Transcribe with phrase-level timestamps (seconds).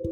[0.00, 0.06] こ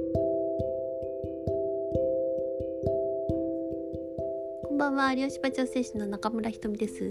[4.72, 7.04] んばんは、漁師場調整士の中村ひとみです、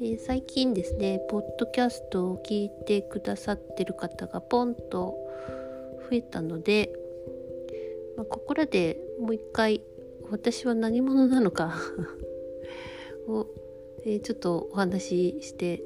[0.00, 5.18] えー、最近ですね、ポッドキャストを聞いてくださってる方がポンと
[6.08, 6.92] 増えたので、
[8.16, 9.82] まあ、ここらでもう一回
[10.30, 11.74] 私は何者なのか
[13.26, 13.48] を、
[14.04, 15.82] えー、ちょっとお話しして、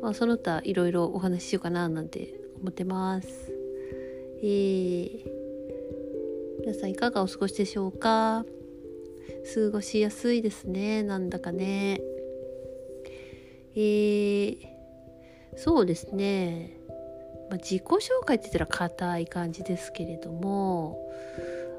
[0.00, 3.51] まあ、その他いろいろお話ししようかななんて思ってます。
[4.44, 5.20] えー、
[6.60, 8.44] 皆さんいかがお過ごしでしょうか？
[9.54, 11.04] 過ごしやすいですね。
[11.04, 12.00] なんだかね。
[13.74, 14.58] えー、
[15.56, 16.76] そうですね、
[17.48, 20.98] まあ、自己紹介って言ったら硬い感じですけれども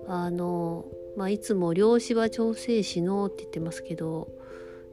[0.08, 0.86] あの、
[1.18, 4.30] まあ、いつも量子場調整士のって言ってますけど、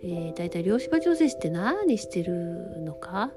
[0.03, 3.31] えー、だいたい量子場調整士って何してるのか？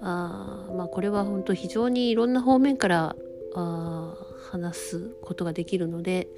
[0.00, 3.16] あまあこれは本当非常にいろんな方面から
[3.54, 4.16] あ
[4.50, 6.28] 話すことができるので、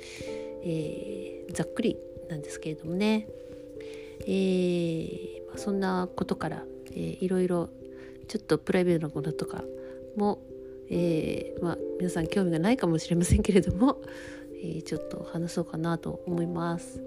[0.63, 1.97] えー、ざっくり
[2.29, 3.27] なんですけれどもね、
[4.27, 7.69] えーま、そんなことから、えー、いろいろ
[8.29, 9.65] ちょっとプライベートなこととか
[10.17, 10.41] も、
[10.91, 14.01] えーまあ、皆さん興味がないかもしれませんけれども、
[14.63, 17.03] え、ちょっと話そうかなと思います。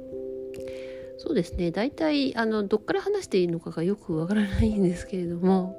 [1.18, 5.78] そうですね大体あのどっから話していいのかがよくわからないんですけれども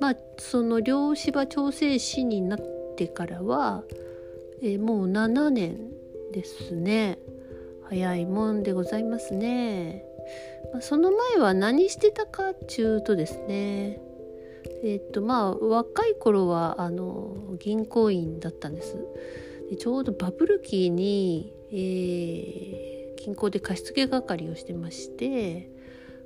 [0.00, 2.60] まあその量子場調整士になっ
[2.96, 3.84] てからは、
[4.62, 5.90] えー、もう7年
[6.32, 7.18] ですね。
[7.84, 10.04] 早いもんでございますね、
[10.72, 14.00] まあ、その前は何してたかっちゅうとですね。
[14.82, 18.96] えっ、とまあ若い頃はあの銀行員だったんです。
[19.70, 25.70] でちょうどバブル期に、えー、銀行で貸付係をしてまして、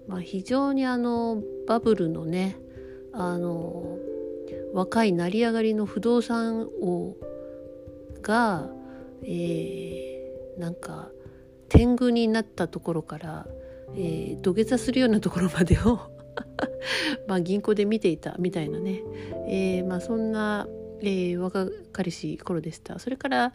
[0.06, 2.56] まあ、非常にあのバブルのね
[3.12, 3.98] あの
[4.74, 7.16] 若い成り上がりの不動産王
[8.22, 8.68] が、
[9.22, 11.08] えー、なんか
[11.68, 13.46] 天狗になったところから、
[13.94, 16.00] えー、土下座するようなところまでを
[17.26, 19.02] まあ銀行で見ていたみたいなね、
[19.48, 20.68] えー、まあそんな、
[21.00, 22.98] えー、若かりし頃でした。
[22.98, 23.54] それから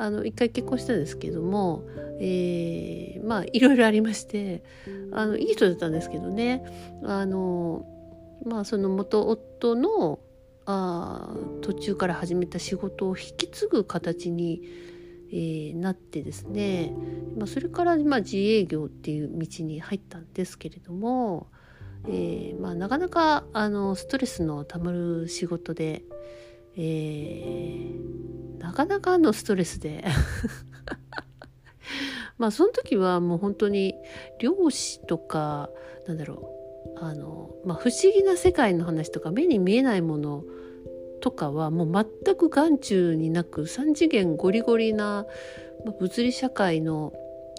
[0.00, 1.82] あの一回結婚したんですけども、
[2.20, 4.62] えー、まあいろいろありまして
[5.10, 6.64] あのいい人だったんですけどね
[7.02, 7.84] あの
[8.44, 10.20] まあその元夫の
[10.70, 14.60] あ途中から始めた仕事を引き継ぐ形に、
[15.30, 16.92] えー、なってですね、
[17.38, 21.46] まあ、それからまあ自営業っていう道に入ったんですけれども、
[22.06, 26.02] えーまあ、なかなかあのストレスのたまる仕事で、
[26.76, 30.04] えー、なかなかのストレスで。
[32.36, 33.94] まあその時はもう本当に
[34.38, 35.70] 漁師とか
[36.06, 36.57] なんだろう
[37.00, 40.44] あの、まあ、不思議な世界の話とか目に見えないもの
[41.20, 45.26] とかはもう全く眼中になく3次元ゴリゴリな、
[46.00, 47.12] 物理社会の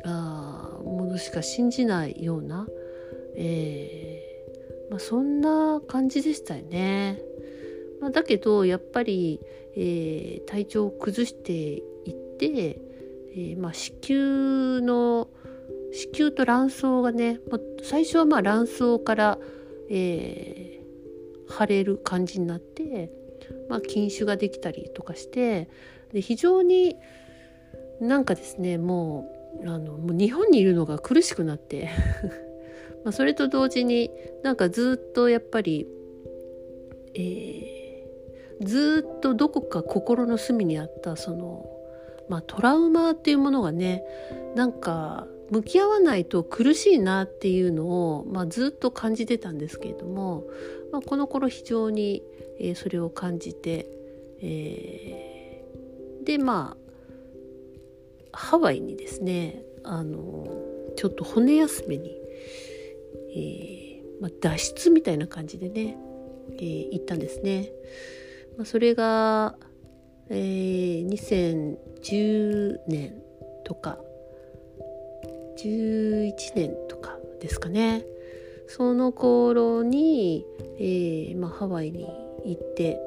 [0.04, 2.68] あものしか信じないような、
[3.36, 7.22] えーまあ、そんな感じでしたよね。
[8.02, 9.40] まあ、だけどやっぱり、
[9.76, 15.30] えー、体調を崩していって、えーまあ、子宮の
[15.92, 17.40] 子宮と卵巣がね
[17.84, 19.38] 最初はまあ卵巣から、
[19.90, 23.12] えー、腫れる感じになって、
[23.70, 25.70] まあ、筋腫ができたりとかして
[26.14, 26.96] で非常に
[28.00, 29.30] なんかですねも
[29.64, 31.90] うあのもう日本にいるのが苦しくなって
[33.04, 34.12] まあそれと同時に
[34.44, 35.88] なんかずっとやっぱり、
[37.16, 41.70] えー、ずっとどこか心の隅にあったその、
[42.30, 44.04] まあ、トラウマっていうものがね
[44.56, 50.46] なんか向き合わないと苦しいなっていうのを、まあ、ずっと感じてたんですけれども、
[50.92, 52.24] まあ、この頃非常に、
[52.60, 53.88] えー、それを感じて、
[54.42, 56.76] えー、でま
[58.32, 60.48] あハワイにですねあの
[60.96, 62.12] ちょっと骨休めに、
[63.36, 65.98] えーまあ、脱出みたいな感じでね、
[66.58, 67.70] えー、行ったんですね。
[68.58, 69.56] まあ、それが、
[70.30, 73.22] えー、2010年
[73.64, 73.98] とか
[75.64, 78.06] 11年とかですかね。
[78.68, 80.46] その頃に、
[80.78, 82.06] えーまあ、ハワイに
[82.46, 83.00] 行って、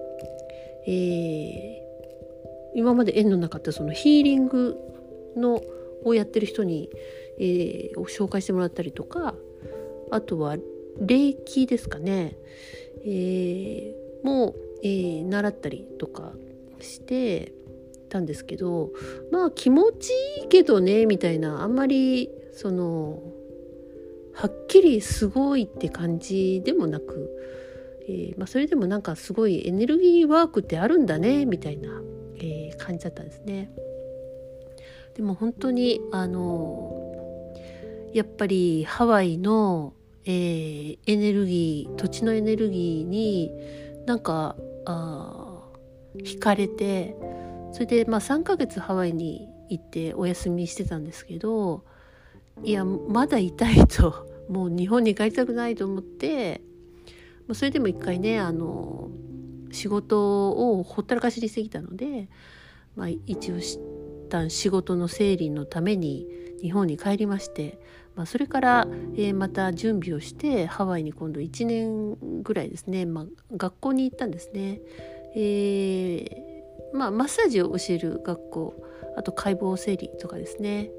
[0.87, 4.77] えー、今まで縁のなかったそのヒーリング
[5.37, 5.63] の
[6.05, 6.91] をやってる人に、
[7.39, 9.37] えー、紹介してもらったりとか
[10.11, 10.57] あとは
[10.99, 12.37] 霊気ですかね、
[13.05, 16.33] えー、もえー、習ったりとか
[16.81, 17.53] して
[18.09, 18.91] たんですけど
[19.31, 20.11] まあ気持ち
[20.41, 21.63] いいけどねみたいな。
[21.63, 23.23] あんまりその
[24.35, 27.31] はっきりすごいって感じでもなく、
[28.09, 32.01] えー、まあ、それでもなんかすごいエネルギーワークってあるんだねみたいな、
[32.37, 33.71] えー、感じだったんですね。
[35.15, 37.03] でも本当にあの
[38.15, 39.93] やっぱりハワイの、
[40.25, 43.53] えー、エネルギー土地のエネルギーに
[44.07, 44.57] なんか
[44.87, 45.63] あ
[46.17, 47.15] 惹かれて
[47.73, 51.85] それでまあ3ヶ月ハワイに行ってお休みしてたんですけど
[52.63, 56.61] いやまだ痛いと もう日本に帰りたくないと思って
[57.53, 59.11] それでも一回ねあの
[59.73, 62.29] 仕事をほったらかしにしてきたので、
[62.95, 63.79] まあ、一応一
[64.29, 66.27] 旦仕事の整理のために
[66.61, 67.81] 日本に帰りまして、
[68.15, 73.27] まあ、それから、えー、また準備をしてハワイに今度1年ぐらいですね、まあ、
[73.57, 74.81] 学校に行ったんですね。
[75.35, 80.91] えー、まあ、マッサージを教える学校あと解剖整理とかですね、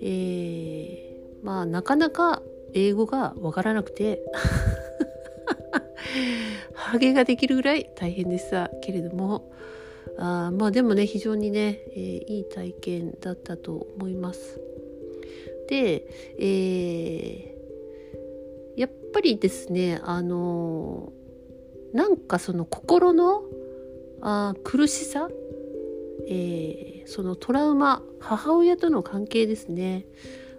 [0.00, 2.42] えー、まあなかなか
[2.72, 4.20] 英語がわからなくて
[6.74, 9.50] ハゲができるぐらい大変でしたけれども
[10.18, 14.60] あまあでもね非常にね、えー、いい体験だったと思います。
[15.68, 16.06] で、
[16.38, 21.12] えー、やっぱりですねあの
[21.92, 23.42] なんかその心の
[24.20, 25.28] あ苦しさ、
[26.28, 30.06] えー、そのトラウマ母親との関係ですね、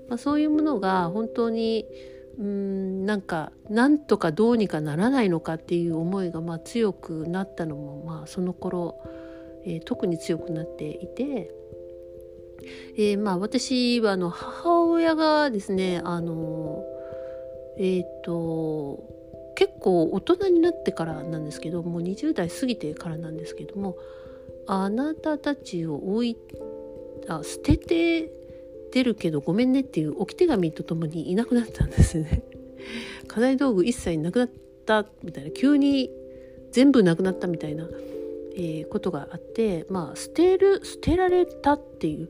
[0.10, 1.86] まあ、そういうものが本当に
[2.38, 9.02] うんなんかなんとかどうにかならないのかっていう思いがまあ強くなったのもまあその頃、
[9.66, 11.52] えー、特に強くなっていて、
[12.98, 16.84] えー、まあ私はあの母親がですねあの
[17.78, 19.16] えっ、ー、と
[19.56, 23.96] 結構大人になってからなんですけどもう20代過ぎてからなんですけども
[24.68, 26.38] あなたたちを置い
[27.28, 28.32] あ捨てて
[28.92, 32.44] 出るけどごめんねっていう置き手紙とともにいなくなったんですね。
[33.28, 34.50] 家財道具一切なくなっ
[34.86, 36.12] たみたいな急に
[36.72, 37.90] 全部なくなったみたいな、
[38.56, 42.30] えー、ことがあってまあ捨てる捨てられたっていう、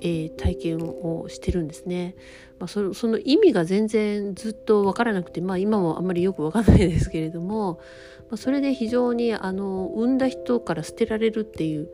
[0.00, 2.14] えー、体験をしてるんですね。
[2.58, 7.80] まあ、そのその意味が全然ずっと分からなくて、まあ、今もあんまりよく分かんないですけれども、
[8.28, 11.88] まあ、それで非常にあの産んだ人から捨てられるっていう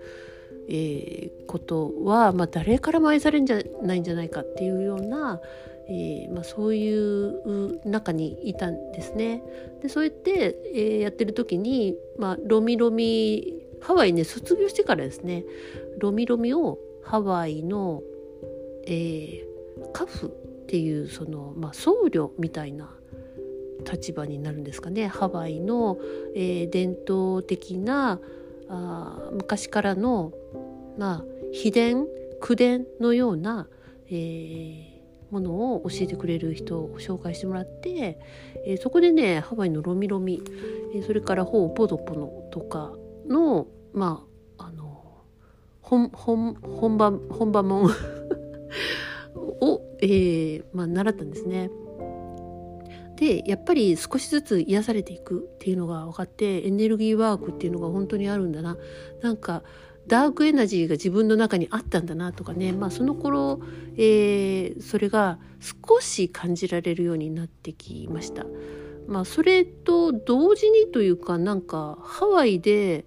[0.68, 5.40] えー、ことは、まあ、誰からも愛されるんじゃないんじゃないかっていうような、
[5.88, 9.42] えーまあ、そういう中にいたんですね。
[9.82, 15.44] でそうやって、えー、やってる時に、まあ、ロミロミハワイね卒業してからですね
[15.98, 18.02] ロミロミをハワイの、
[18.86, 22.90] えー、カフっていうその、まあ、僧侶みたいな
[23.90, 25.98] 立場になるんですかねハワイの、
[26.34, 28.20] えー、伝統的な
[28.68, 30.32] あ昔からの、
[30.98, 32.06] まあ、秘伝
[32.40, 33.68] 口伝のような、
[34.08, 34.95] えー、
[35.30, 38.18] ものを教えてくれる人を紹介してもらって、
[38.64, 40.42] えー、そこでねハワイのロミロミ、
[40.94, 42.92] えー、それからホーポドポノとか
[43.26, 44.24] のま
[44.58, 45.02] ああの
[45.80, 47.90] 本本本場本場門
[49.60, 51.70] を、えーまあ、習ったんですね。
[53.16, 58.76] でやっぱり少しずつ癒されていくっていうのが分かってエネルギーワークっていうのが本当にあるんだな
[59.22, 59.62] なんか
[60.08, 63.60] ダークエナジーが自分の中にあったんだなとかね、まあ、その頃、
[63.96, 68.46] えー、それが少し感じられるようになってきました。
[69.08, 73.04] まあ、それと同時にというかなんかハワイで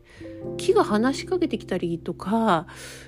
[0.57, 2.67] 木が話しかけてきたりとか、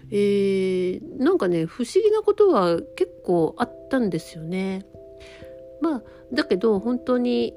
[0.10, 4.86] えー、なんかね不思議なことは結構あったんですよね。
[5.80, 7.54] まあだけど本当に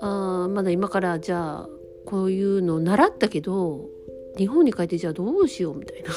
[0.00, 1.68] あまだ今からじゃあ
[2.04, 3.88] こういうのを習ったけど
[4.36, 6.10] 日本に帰ってじゃあどうしようみたいな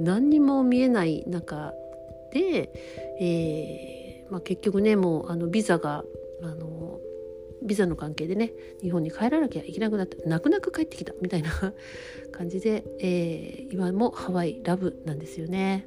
[0.00, 1.74] 何にも見えない中
[2.32, 2.70] で、
[3.20, 6.04] えーまあ、結局ねもうあのビザが
[6.42, 7.00] あの
[7.62, 11.50] ビザの関係でね日本に帰らなきゃいけなくなって泣く泣く帰ってきたみたいな
[12.32, 15.86] 感じで、えー、今もハワイラブなんですよね。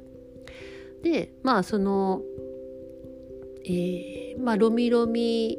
[1.02, 2.22] でまあその
[3.68, 5.58] えー、まあ、ロミロミ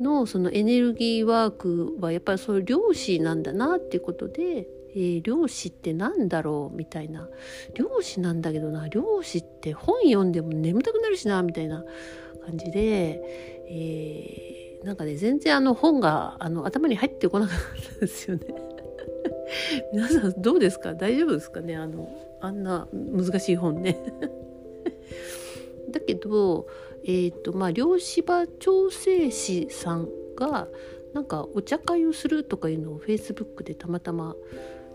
[0.00, 7.28] のそのエネルギーワークはやっぱりそれ漁師なんだなっていうことで、えー、漁師って何だろうみたいな
[7.74, 11.84] 漁師なんだけどな漁師って本読んでも眠たくなるしなみたいな
[12.44, 13.20] 感じで、
[13.68, 17.58] えー、なんかね全然あの本があの頭に入ってこなかっ
[17.90, 18.46] たんですよね。
[19.92, 20.94] 皆さんどうですか？
[20.94, 21.76] 大丈夫ですかね？
[21.76, 22.08] あの
[22.40, 23.98] あんな難しい本ね。
[25.90, 26.66] だけど、
[27.08, 30.66] えーとまあ、漁師場調整士さんが
[31.14, 34.34] なんかお茶会をするとかいうのをフェイスブックでたまたま、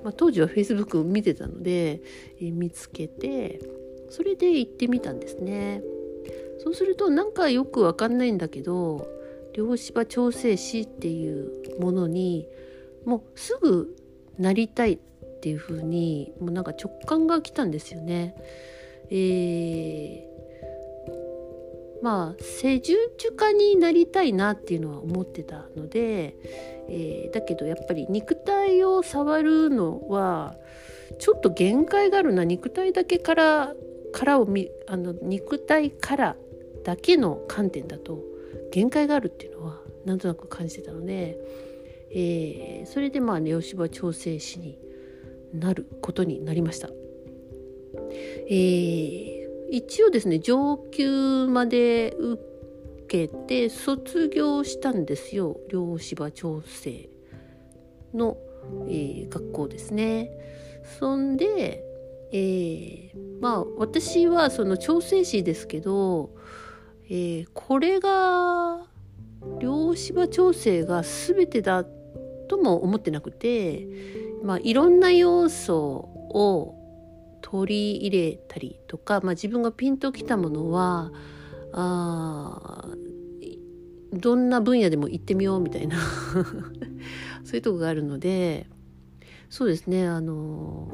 [0.04, 2.02] まあ、当時はフェイスブックを見てたので、
[2.40, 3.62] えー、見つけて
[4.10, 5.82] それで行ってみたんですね。
[6.64, 9.08] そうするとなんかよくわかんないんだけど
[9.54, 12.48] 量子場調整士っていうものに
[13.06, 13.96] もうすぐ
[14.38, 15.00] なりたいっ
[15.40, 18.36] ていう風にもうなんか直感が来たんですよね。
[19.10, 20.31] えー、
[22.02, 26.36] まあ施術家になりたいなっていうのは思ってたので、
[26.90, 30.56] えー、だけどやっぱり肉体を触るのは
[31.20, 33.74] ちょっと限界があるな肉体だけから
[34.12, 34.48] からを
[34.88, 36.36] あの肉体から
[36.84, 38.20] だけの観点だと
[38.72, 41.38] 限界があるっていうのはなんとなく感じてたので、
[42.12, 44.78] えー、それでまあネオシバ調整士に
[45.54, 46.90] なることになりました。
[48.50, 49.41] えー、
[49.72, 52.42] 一応ですね上級まで受
[53.08, 57.10] けて卒業したんですよ両芝調整
[58.14, 58.38] の、
[58.88, 60.30] えー、学校ですね。
[61.00, 61.86] そんで、
[62.34, 66.32] えー、まあ私はその調整士ですけど、
[67.06, 68.86] えー、これが
[69.60, 71.86] 両芝調整が全てだ
[72.50, 73.88] とも思ってなくて、
[74.44, 75.78] まあ、いろんな要素
[76.34, 76.76] を
[77.42, 81.12] 取り入れたりとか、まあ、自分がピンときたものは
[81.74, 82.86] あ
[84.14, 85.98] どんな分野でも行ってみようみたいな
[87.44, 88.68] そういうとこがあるので
[89.50, 90.92] そうですねあの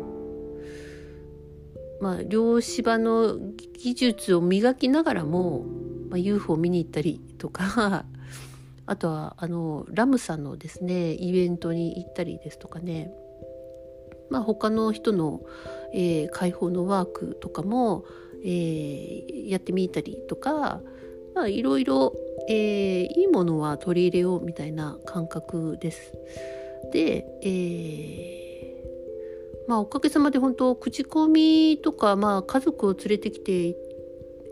[1.99, 3.37] まあ漁師場の
[3.73, 5.65] 技術を磨きながらも、
[6.09, 8.05] まあ、UFO 見に行ったりとか
[8.85, 13.11] あとはあのラムさんのですねイベントに行ったりですとかね
[14.29, 15.41] まあ、他の人の、
[15.93, 18.05] えー、解放のワークとかも、
[18.43, 20.81] えー、やってみたりとか、
[21.35, 22.13] まあ、いろいろ、
[22.49, 26.13] えー、いいものは取り入れようみたいな感覚です。
[26.91, 28.37] で、え
[29.67, 33.75] まあ、おかげさまで本当口コミとか、まあ、家族を連れてきて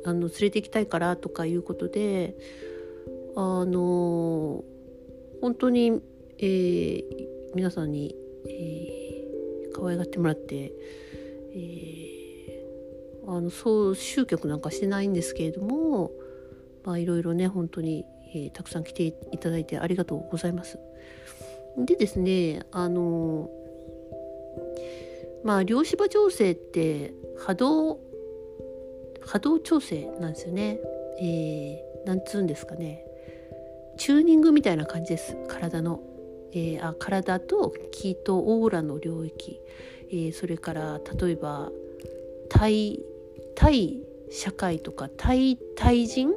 [0.06, 2.36] あの連れて行きたいからとかいうことで
[3.36, 4.64] あの
[5.42, 6.02] 本当に、
[6.38, 7.04] えー、
[7.56, 8.16] 皆さんに、
[8.48, 8.85] えー、
[9.76, 10.72] 可愛がってもらって、
[11.54, 16.12] えー、あのそう集客なんかしてないんですけれども、
[16.86, 20.80] まあ、いろいろね本当に、えー、たくさん来ていただいてありがとうございます。
[21.78, 23.50] でですねあの
[25.44, 28.00] まあ量子場調整って波動
[29.26, 30.80] 波動調整なんですよね。
[31.20, 33.06] えー、なんつうんですかね
[33.98, 36.15] チューニングみたいな感じです体の。
[36.56, 39.60] えー、あ体と気とオーラの領域、
[40.10, 41.70] えー、それから例えば
[42.50, 43.00] 対
[43.56, 44.00] 対
[44.32, 46.34] 社会とか対対人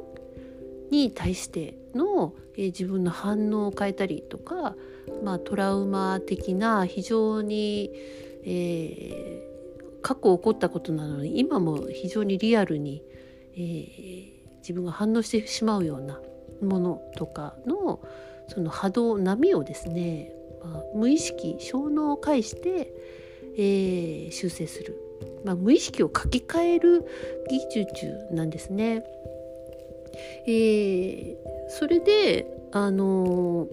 [0.91, 4.75] に対しての、えー、自分の反応を変えたりとか、
[5.23, 7.91] まあ、トラウマ的な非常に
[8.43, 13.03] えー、過去起こったことなのに今も非常にリアルに、
[13.55, 16.19] えー、自分が反応してしまうような
[16.61, 17.99] ものとかの
[18.49, 22.93] その波動波をですね、まあ、無意識小脳を介して、
[23.55, 24.97] えー、修正する、
[25.45, 27.05] まあ、無意識を書き換える
[27.49, 29.03] 技術なんですね。
[30.47, 31.35] えー、
[31.69, 33.67] それであの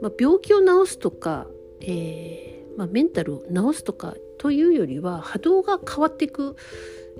[0.00, 1.46] まあ、病気を治すとか、
[1.80, 6.56] えーまあ、メンタルを治すとかというよりは波動が変わっていく、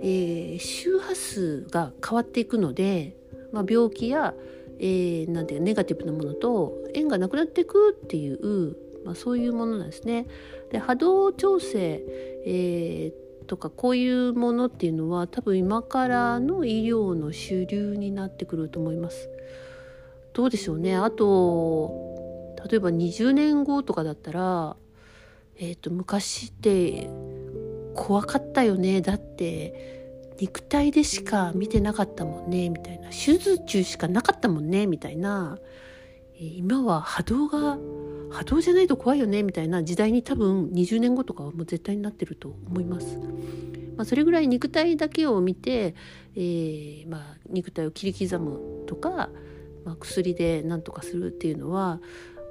[0.00, 3.16] えー、周波数が変わっていくので、
[3.52, 4.35] まあ、病気や、
[4.78, 10.26] えー、なんていうネガティブなものと縁がなくなっていくっていう、まあ、そういうものなんですね。
[10.70, 12.02] で波動調整、
[12.44, 19.28] えー、とかこういうものっていうのは多分今からの医療の主流になってくると思います。
[20.32, 24.76] どうでしょうねあと例えば20年後とかだったら
[25.61, 27.11] えーと、昔って
[27.94, 29.98] 怖かったよねだって
[30.40, 33.09] 肉体でしか見てなかったもんねみたいな。
[33.11, 35.59] 手術中しかなかったもんねみたいな、
[36.40, 37.78] え、今は波動が
[38.30, 39.83] 波動じゃないと怖いよねみたいな。
[39.83, 43.18] 時代に多分20年後とかはもう絶対になってると思います。
[43.97, 45.97] まあ、それぐらい肉体だけを見て、
[46.37, 49.30] えー、まあ、肉体を切り刻むとか、
[49.85, 52.00] まあ、薬で何とかするっていうのは、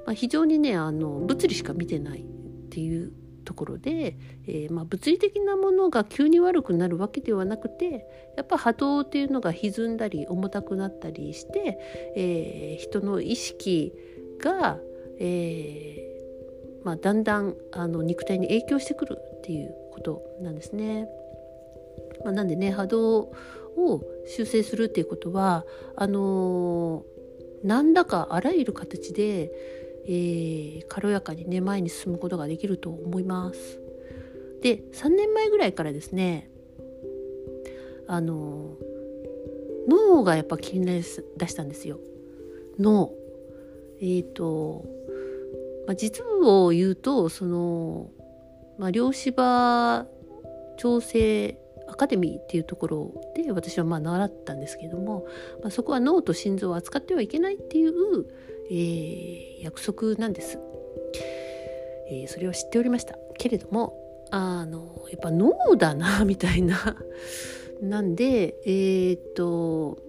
[0.06, 2.24] まあ、非常にねあの物理しか見てないっ
[2.70, 3.14] ていう
[3.48, 11.80] ところで、えー、まあ、物理的なものが急に悪くなるわけではなくてやっぱ波動っていうのが歪んだり重たくなったりして、
[12.18, 13.94] えー、人の意識
[14.40, 14.78] が、
[15.20, 21.08] えー、まあ、だんだんあの肉体に影響してくるっていうことなんですね。
[22.26, 23.18] まあ、なんでね波動
[23.78, 27.06] を修正するっていうことはあの
[27.64, 29.52] 何らかあらゆる形で
[30.08, 33.82] えー、軽やかにね前に進むことができると思います。
[34.62, 36.50] で3年前ぐらいからですね
[38.08, 38.76] あの
[39.88, 41.04] 脳がやっぱ気になり
[41.38, 42.00] だしたんですよ。
[42.80, 43.14] 脳
[44.00, 44.86] えっ、ー、と、
[45.88, 48.10] まあ、実を言うとその、
[48.78, 50.06] まあ、量子場
[50.78, 51.60] 調整
[51.90, 55.26] アカデミーっていうところで私はまあ習ったんですけども、
[55.62, 57.92] まあ、そこは脳と心臓を扱ってはいけないっていう、
[58.70, 60.60] えー、約束なんです、
[62.10, 63.18] えー、それを知っておりました。
[63.38, 66.98] けれどもあのやっぱ脳だなみたいな。
[67.82, 70.00] なんでえー、っと、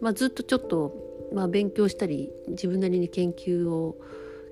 [0.00, 0.94] まあ、ずっとちょっと、
[1.32, 3.96] まあ、勉強したり自分なりに研究を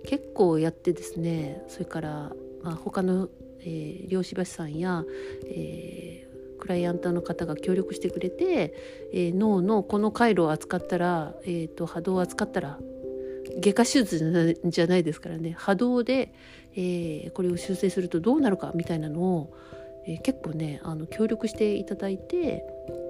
[0.04, 3.28] 結構やってですねそれから、まあ、他の、
[3.61, 5.04] えー、漁師橋さんや、
[5.47, 8.75] えー、クライアントの方が協力してくれて、
[9.12, 12.78] えー、脳のこの回路を扱ったら、えーと、波動を扱ったら
[13.61, 15.53] 外科手術じゃないですからね。
[15.57, 16.33] 波動で、
[16.75, 19.55] えー、これを修正するとどうなるかみたいなのを、
[20.07, 22.65] えー、結構ねあの協力していただいて、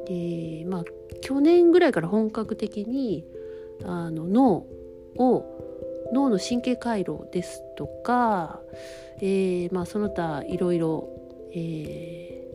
[0.09, 0.85] えー、まあ
[1.23, 3.25] 去年ぐらいから本格的に
[3.85, 4.67] あの脳
[5.17, 5.55] を
[6.13, 8.61] 脳の神経回路ですとか、
[9.21, 11.09] えーまあ、その他いろいろ、
[11.55, 12.47] え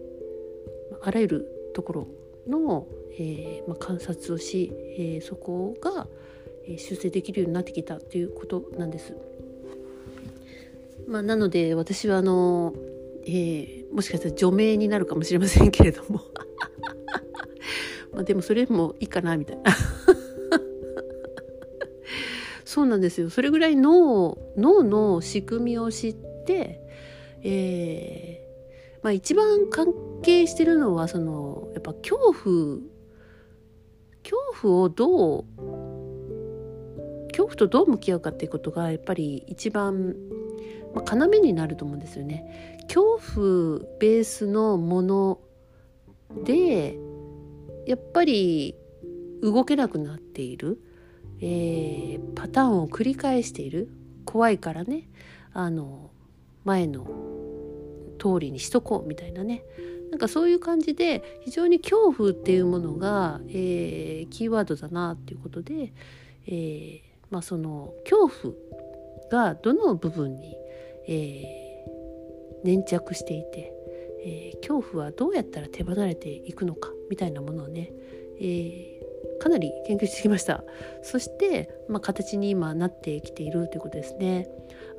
[0.94, 2.08] ー、あらゆるところ
[2.48, 6.08] の、えーまあ、観察をし、えー、そこが
[6.78, 9.16] 修正できるようになってきたということなんです。
[11.08, 12.74] まあ、なので私はあの、
[13.26, 16.22] えー、もしかしたら除名になるかもしれませんけれども。
[18.14, 19.64] までもそれもいいかなみたいな。
[22.66, 23.30] そうなんですよ。
[23.30, 26.82] それぐらい脳脳の仕組みを知って、
[27.44, 28.50] えー
[29.02, 32.80] まあ、一番関係してるのはそのやっぱ恐怖。
[34.24, 35.46] 恐怖をどう
[37.40, 40.14] 恐怖とどう向き合うかっていうことがやっぱり一番、
[40.94, 42.78] まあ、要になると思うんですよね。
[42.84, 45.40] 恐怖ベースのもの
[46.44, 46.98] で
[47.88, 48.76] やっぱり
[49.42, 50.82] 動けなくなっている。
[51.42, 53.88] えー、パターンを繰り返している
[54.26, 55.08] 怖いからね
[55.54, 56.12] あの
[56.66, 57.06] 前の
[58.20, 59.64] 通りにしとこうみたいなね
[60.12, 65.94] なんかそういう感じで非常に恐怖っていうものが、えー、キーワードだなっていうことで、
[66.46, 68.54] えー、まあ、その恐怖
[69.32, 70.56] がどの部分に、
[71.08, 73.74] えー、粘着していて、
[74.22, 77.92] え恐怖はどうやったら手離れていくのかみたいなものをね、
[78.42, 79.00] え
[79.40, 80.64] かなり研究してきました。
[81.02, 84.50] そして、まあ、形に今なってきているということですね。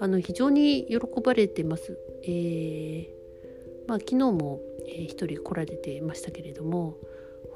[0.01, 3.09] あの非常に喜ばれてます、えー、
[3.87, 6.97] まあ、昨日も、えー、一人来られてましたけれども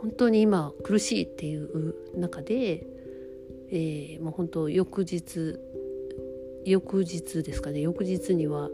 [0.01, 2.87] 本当に今苦しいっていう中で、
[3.75, 5.59] えー、もう本当翌日
[6.65, 7.81] 翌日ですかね。
[7.81, 8.71] 翌日には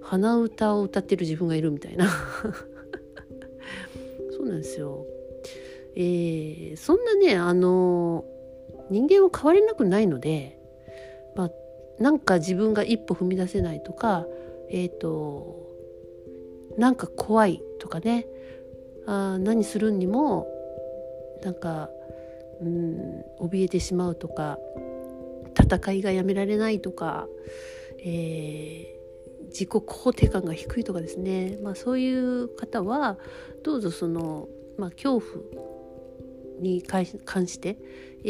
[0.00, 2.06] 鼻歌を歌ってる自分がいるみたいな。
[4.30, 5.04] そうなんですよ。
[5.96, 8.24] えー、そんなねあの
[8.88, 10.60] 人間は変われなくないので、
[11.34, 11.50] まあ、
[11.98, 14.28] なんか自分が一歩踏み出せないとか
[14.70, 15.56] えっ、ー、と
[16.78, 18.28] なんか怖いとかね。
[19.06, 20.46] あ何するにも
[21.42, 21.90] なんか
[22.60, 24.58] うん怯えてしまうとか
[25.58, 27.26] 戦いがやめられないとか、
[27.98, 33.18] えー、自己肯定感が低いとかですね、まあ、そういう方は
[33.62, 35.64] どうぞその、まあ、恐怖
[36.60, 37.78] に関して、
[38.24, 38.28] え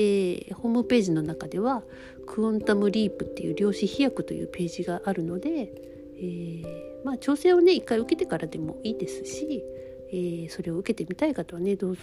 [0.50, 1.82] ー、ホームページの中では
[2.26, 6.64] クオンタムリープっていう量子飛躍というページがあるので、えー、
[7.04, 9.62] まあ、調整をね一回受けてからでもいいですし、
[10.10, 12.02] え、それを受けてみたい方はねどうぞ、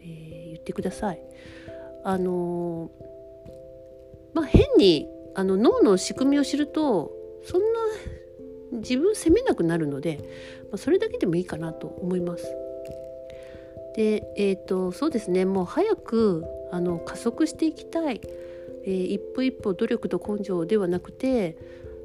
[0.00, 1.20] え言ってください。
[2.04, 2.90] あの
[4.34, 7.12] まあ、変にあの脳の仕組みを知ると
[7.44, 7.78] そんな
[8.72, 10.18] 自分責めなくなるので、
[10.70, 12.44] まあ、それだけでもいいかなと思います。
[13.96, 18.20] でえーと、そうですねもう早くあの加速していきたい、
[18.84, 21.56] えー、一歩一歩努力と根性ではなくて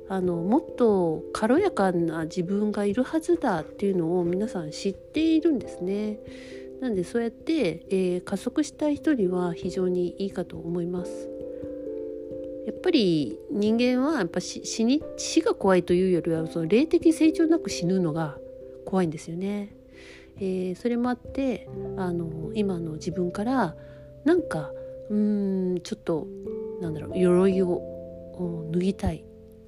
[0.09, 6.19] あのもっと軽やかな自分がいるはずだっていうのを皆さん知っているんですね。
[6.83, 11.29] なんでそうやって、えー、加速したい人には非常にいいかと思います。
[12.67, 18.37] やっぱり人間はやっぱ死に死が怖いというよりはその霊的成長なく死ぬのが
[18.85, 19.73] 怖いんですよね。
[20.41, 23.77] えー、それもあってあの今の自分から
[24.25, 24.73] なんか
[25.09, 26.27] うんちょっと
[26.81, 29.23] なんだろう鎧を脱ぎたい、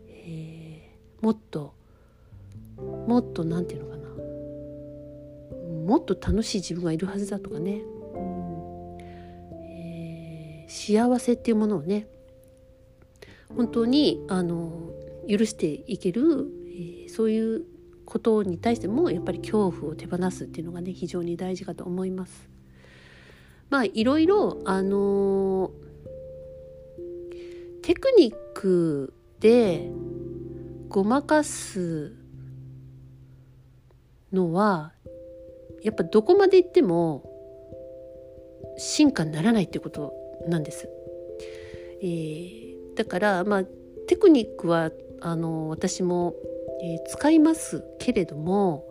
[0.09, 1.73] えー、もっと
[3.07, 3.94] もっと何て言うのか
[5.85, 7.81] もっと楽しい自分がいるはずだとかね、
[9.53, 12.07] えー、幸せっていうものをね
[13.55, 14.89] 本当にあの
[15.29, 17.65] 許していける、えー、そういう
[18.05, 22.49] ことに対してもやっぱり恐怖を手放すっていうのがね非常に大事かと思います。
[23.69, 25.71] まあいろいろあの
[27.81, 29.91] テクニックで
[30.89, 32.15] ごまかす
[34.31, 34.94] のは
[35.85, 37.23] やっぱどこまでいっても
[38.77, 40.13] 進化にならないっていうこと
[40.47, 40.89] なんです。
[42.01, 43.63] えー、だからまあ
[44.07, 46.33] テクニックはあの私も、
[46.81, 48.87] えー、使いますけれども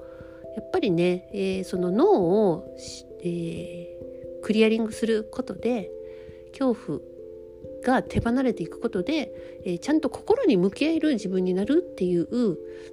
[0.57, 2.77] やっぱりね、えー、その脳を、
[3.25, 3.99] え
[4.43, 5.91] クリアリングすることで
[6.53, 7.01] 恐怖
[7.85, 9.33] が手離れていくことで、
[9.65, 12.29] えー、ちゃんと心に向き合える自分になるっていう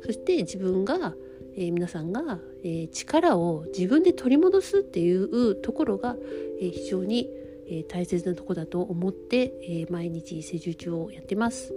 [0.04, 1.14] そして自分が、
[1.58, 6.16] えー、皆さんが、えー、力を自分で取り戻すっていうところが、
[6.62, 7.30] え非常に、
[7.68, 11.74] え大切なとこだと思って、え毎日施術をやってます。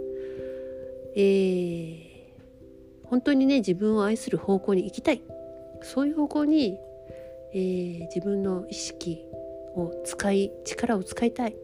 [1.16, 2.32] え
[3.04, 5.22] 本当にね自分を愛する方向に行きたい
[5.82, 6.78] そういう方向に、
[7.52, 9.24] え自分の意識
[9.76, 11.56] を使い力を使いたい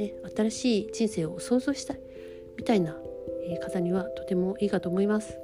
[0.00, 2.00] ね、新しい人生を想像したい
[2.56, 2.96] みたいな
[3.62, 5.38] 方にはとてもいいかと思います。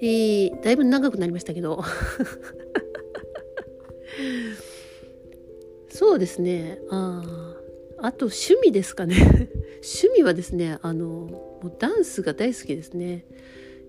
[0.00, 1.82] えー、だいぶ長くなりましたけど。
[5.88, 6.78] そうですね。
[6.90, 7.54] あ
[7.98, 9.16] あと趣味ですかね。
[9.82, 13.24] 趣味はですねあのもうダンスが大好きですね、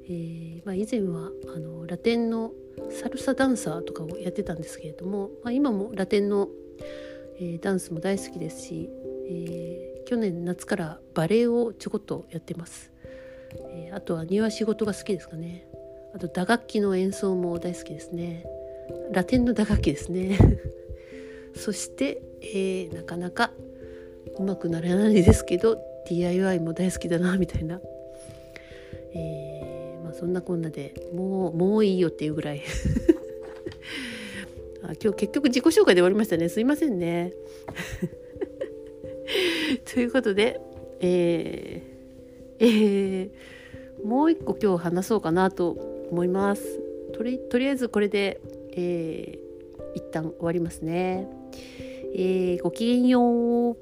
[0.06, 2.54] えー、まあ、以前はあのラテンの
[2.90, 6.50] サルサダンサーとかをやってたんですけれども、まあ、今もラテンの
[7.40, 8.90] えー、ダンスも大好きですし、
[9.30, 12.92] えー、去年夏からバレエをちょこっとやってます、
[13.70, 15.68] え、あとは庭仕事が好きですかね。
[16.18, 18.44] あと打楽器の演奏も大好きですね。
[19.12, 20.36] ラテンの打楽器ですね。
[21.54, 23.52] そして、えなかなか
[24.40, 25.78] うまくならないですけど
[26.10, 27.80] DIY も大好きだなみたいな、
[29.14, 32.64] えまあ、そんなこんなでもうもういいよっていうぐらい。
[34.82, 36.50] あ今日結局自己紹介で終わりましたね。
[36.50, 37.32] すいませんね。
[39.86, 40.60] ということで
[41.00, 46.64] えー、えー、もう一個今日話そうかなと思います。
[47.14, 48.40] とりとりあえずこれで、
[48.74, 51.28] えー、一旦終わりますね、
[52.16, 53.78] えー、ごきげんよう。